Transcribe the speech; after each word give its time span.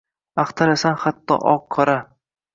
axtarasan 0.43 0.97
hatto 1.03 1.39
oq-qora 1.53 1.99